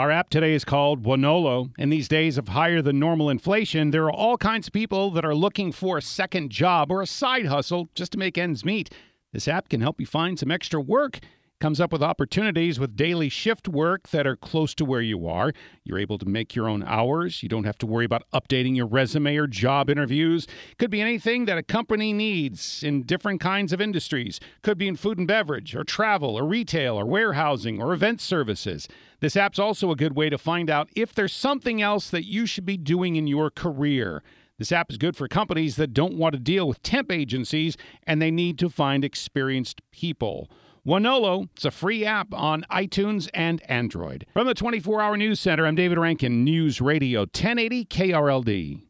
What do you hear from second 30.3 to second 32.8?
to find out if there's something else that you should be